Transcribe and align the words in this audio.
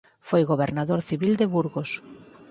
Foi 0.27 0.41
gobernador 0.51 0.99
civil 1.09 1.33
de 1.39 1.45
Burgos. 1.53 1.91